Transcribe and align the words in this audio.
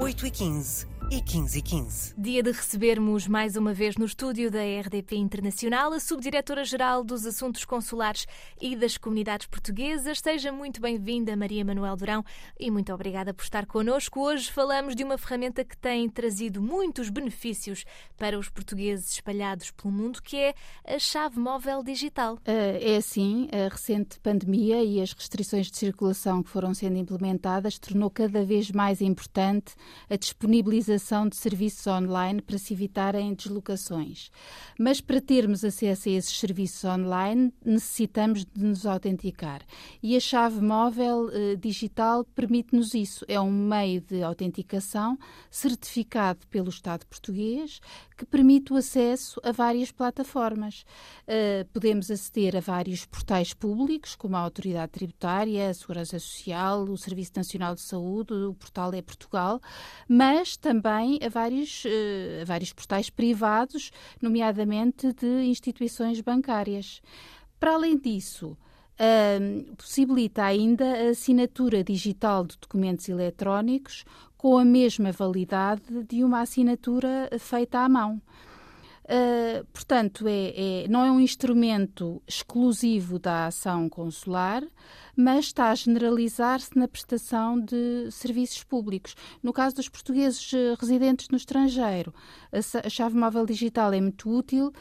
8h15 0.00 0.88
e 1.10 1.20
15 1.20 1.58
e 1.58 1.62
15. 1.62 2.14
Dia 2.16 2.40
de 2.40 2.52
recebermos 2.52 3.26
mais 3.26 3.56
uma 3.56 3.74
vez 3.74 3.96
no 3.96 4.04
estúdio 4.04 4.48
da 4.48 4.60
RDP 4.60 5.16
Internacional 5.16 5.92
a 5.92 5.98
Subdiretora-Geral 5.98 7.02
dos 7.02 7.26
Assuntos 7.26 7.64
Consulares 7.64 8.26
e 8.60 8.76
das 8.76 8.96
Comunidades 8.96 9.48
Portuguesas. 9.48 10.20
Seja 10.20 10.52
muito 10.52 10.80
bem-vinda, 10.80 11.36
Maria 11.36 11.64
Manuel 11.64 11.96
Durão, 11.96 12.24
e 12.58 12.70
muito 12.70 12.94
obrigada 12.94 13.34
por 13.34 13.42
estar 13.42 13.66
connosco. 13.66 14.20
Hoje 14.20 14.52
falamos 14.52 14.94
de 14.94 15.02
uma 15.02 15.18
ferramenta 15.18 15.64
que 15.64 15.76
tem 15.76 16.08
trazido 16.08 16.62
muitos 16.62 17.10
benefícios 17.10 17.84
para 18.16 18.38
os 18.38 18.48
portugueses 18.48 19.10
espalhados 19.10 19.72
pelo 19.72 19.92
mundo, 19.92 20.22
que 20.22 20.36
é 20.36 20.54
a 20.86 20.98
chave 21.00 21.40
móvel 21.40 21.82
digital. 21.82 22.38
É 22.44 22.96
assim, 22.96 23.48
a 23.52 23.68
recente 23.68 24.20
pandemia 24.20 24.80
e 24.84 25.00
as 25.00 25.12
restrições 25.12 25.68
de 25.68 25.76
circulação 25.76 26.40
que 26.40 26.50
foram 26.50 26.72
sendo 26.72 26.98
implementadas 26.98 27.80
tornou 27.80 28.08
cada 28.10 28.44
vez 28.44 28.70
mais 28.70 29.00
importante 29.00 29.74
a 30.08 30.16
disponibilização 30.16 31.28
de 31.28 31.36
serviços 31.36 31.86
online 31.86 32.40
para 32.40 32.58
se 32.58 32.72
evitarem 32.72 33.34
deslocações. 33.34 34.30
Mas 34.78 35.00
para 35.00 35.20
termos 35.20 35.64
acesso 35.64 36.08
a 36.08 36.12
esses 36.12 36.38
serviços 36.38 36.84
online, 36.84 37.52
necessitamos 37.64 38.44
de 38.44 38.64
nos 38.64 38.86
autenticar. 38.86 39.62
E 40.02 40.16
a 40.16 40.20
chave 40.20 40.60
móvel 40.60 41.28
eh, 41.32 41.56
digital 41.56 42.24
permite-nos 42.24 42.94
isso. 42.94 43.24
É 43.28 43.40
um 43.40 43.50
meio 43.50 44.00
de 44.00 44.22
autenticação 44.22 45.18
certificado 45.50 46.46
pelo 46.48 46.68
Estado 46.68 47.06
português 47.06 47.80
que 48.20 48.26
permite 48.26 48.70
o 48.70 48.76
acesso 48.76 49.40
a 49.42 49.50
várias 49.50 49.90
plataformas. 49.90 50.84
Uh, 51.22 51.64
podemos 51.72 52.10
aceder 52.10 52.54
a 52.54 52.60
vários 52.60 53.06
portais 53.06 53.54
públicos, 53.54 54.14
como 54.14 54.36
a 54.36 54.40
Autoridade 54.40 54.92
Tributária, 54.92 55.70
a 55.70 55.74
Segurança 55.74 56.18
Social, 56.18 56.82
o 56.84 56.98
Serviço 56.98 57.32
Nacional 57.36 57.74
de 57.74 57.80
Saúde, 57.80 58.34
o 58.34 58.52
Portal 58.52 58.92
é 58.92 59.00
Portugal, 59.00 59.58
mas 60.08 60.56
também 60.56 61.18
a 61.24 61.28
vários, 61.28 61.84
uh, 61.84 62.42
a 62.42 62.44
vários 62.44 62.72
portais 62.72 63.10
privados, 63.10 63.90
nomeadamente 64.20 65.12
de 65.12 65.44
instituições 65.44 66.20
bancárias. 66.20 67.02
Para 67.58 67.74
além 67.74 67.98
disso, 67.98 68.56
Uh, 69.00 69.74
possibilita 69.76 70.44
ainda 70.44 70.84
a 70.84 71.08
assinatura 71.08 71.82
digital 71.82 72.44
de 72.44 72.58
documentos 72.58 73.08
eletrónicos 73.08 74.04
com 74.36 74.58
a 74.58 74.64
mesma 74.64 75.10
validade 75.10 76.04
de 76.06 76.22
uma 76.22 76.42
assinatura 76.42 77.30
feita 77.38 77.78
à 77.78 77.88
mão. 77.88 78.20
Uh, 79.10 79.66
portanto, 79.72 80.28
é, 80.28 80.84
é, 80.84 80.88
não 80.88 81.04
é 81.04 81.10
um 81.10 81.18
instrumento 81.18 82.22
exclusivo 82.28 83.18
da 83.18 83.46
ação 83.46 83.88
consular, 83.88 84.62
mas 85.16 85.46
está 85.46 85.70
a 85.70 85.74
generalizar-se 85.74 86.78
na 86.78 86.86
prestação 86.86 87.58
de 87.58 88.08
serviços 88.12 88.62
públicos. 88.62 89.16
No 89.42 89.52
caso 89.52 89.74
dos 89.74 89.88
portugueses 89.88 90.52
eh, 90.54 90.76
residentes 90.78 91.28
no 91.28 91.36
estrangeiro, 91.36 92.14
a, 92.52 92.88
chave 92.88 93.18
móvel 93.18 93.44
digital 93.44 93.92
é 93.92 94.00
muito 94.00 94.30
útil 94.30 94.72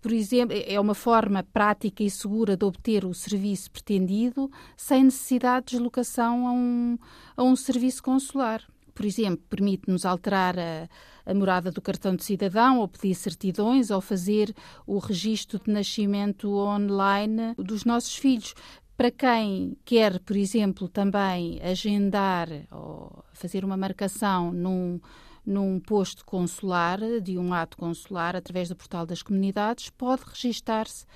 por 0.00 0.12
exemplo, 0.12 0.56
é 0.56 0.78
uma 0.78 0.94
forma 0.94 1.42
prática 1.42 2.04
e 2.04 2.10
segura 2.10 2.56
de 2.56 2.64
obter 2.64 3.04
o 3.04 3.12
serviço 3.12 3.70
pretendido 3.70 4.48
sem 4.76 5.04
necessidade 5.04 5.66
de 5.66 5.72
deslocação 5.72 6.46
a 6.46 6.52
um, 6.52 6.98
a 7.36 7.42
um 7.42 7.56
serviço 7.56 8.02
consular 8.02 8.62
por 8.98 9.06
exemplo, 9.06 9.44
permite-nos 9.48 10.04
alterar 10.04 10.58
a, 10.58 10.88
a, 11.24 11.32
morada 11.32 11.70
do 11.70 11.80
cartão 11.80 12.16
de 12.16 12.24
cidadão 12.24 12.80
ou 12.80 12.88
pedir 12.88 13.14
certidões 13.14 13.92
ou 13.92 14.00
fazer 14.00 14.52
o 14.84 14.98
registro 14.98 15.60
de 15.64 15.70
nascimento 15.70 16.52
online 16.52 17.54
dos 17.56 17.84
nossos 17.84 18.16
filhos. 18.16 18.54
Para 18.96 19.12
quem 19.12 19.78
quer, 19.84 20.18
por 20.18 20.36
exemplo, 20.36 20.88
também 20.88 21.60
agendar 21.62 22.48
ou 22.72 23.24
fazer 23.32 23.64
uma 23.64 23.76
marcação 23.76 24.50
num, 24.52 25.00
num 25.46 25.78
posto 25.78 26.24
consular, 26.24 26.98
de 27.22 27.38
um 27.38 27.54
ato 27.54 27.76
consular, 27.76 28.34
através 28.34 28.68
do 28.68 28.74
portal 28.74 29.06
das 29.06 29.22
comunidades, 29.22 29.90
pode 29.90 30.22
registar-se 30.26 31.06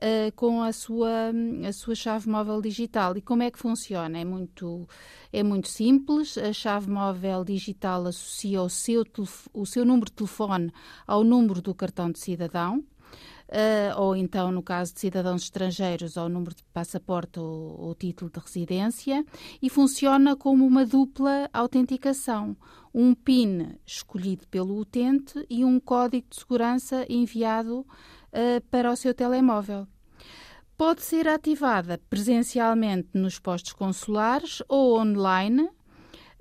uh, 0.00 0.32
com 0.34 0.62
a 0.62 0.72
sua, 0.72 1.32
a 1.66 1.72
sua 1.72 1.94
chave 1.94 2.28
móvel 2.28 2.60
digital. 2.60 3.16
E 3.16 3.20
como 3.20 3.42
é 3.42 3.50
que 3.50 3.58
funciona? 3.58 4.18
É 4.18 4.24
muito, 4.24 4.88
é 5.32 5.42
muito 5.42 5.68
simples. 5.68 6.36
A 6.38 6.52
chave 6.52 6.90
móvel 6.90 7.44
digital 7.44 8.06
associa 8.06 8.62
o 8.62 8.68
seu, 8.68 9.04
o 9.52 9.66
seu 9.66 9.84
número 9.84 10.06
de 10.06 10.12
telefone 10.12 10.72
ao 11.06 11.22
número 11.22 11.60
do 11.60 11.74
cartão 11.74 12.10
de 12.10 12.18
cidadão. 12.18 12.84
Uh, 13.50 13.90
ou 14.00 14.14
então, 14.14 14.52
no 14.52 14.62
caso 14.62 14.94
de 14.94 15.00
cidadãos 15.00 15.42
estrangeiros, 15.42 16.16
ao 16.16 16.28
número 16.28 16.54
de 16.54 16.62
passaporte 16.72 17.40
ou, 17.40 17.80
ou, 17.80 17.94
título 17.96 18.30
de 18.30 18.38
residência, 18.38 19.24
e 19.60 19.68
funciona 19.68 20.36
como 20.36 20.64
uma 20.64 20.86
dupla 20.86 21.50
autenticação. 21.52 22.56
Um 22.94 23.12
PIN 23.12 23.74
escolhido 23.84 24.46
pelo 24.46 24.78
utente 24.78 25.44
e 25.50 25.64
um 25.64 25.80
código 25.80 26.28
de 26.30 26.36
segurança 26.36 27.04
enviado 27.08 27.84
uh, 28.32 28.60
para 28.70 28.90
o 28.90 28.96
seu 28.96 29.14
telemóvel. 29.14 29.86
Pode 30.76 31.02
ser 31.02 31.28
ativada 31.28 32.00
presencialmente 32.08 33.10
nos 33.14 33.38
postos 33.38 33.72
consulares 33.72 34.62
ou 34.66 34.98
online 34.98 35.68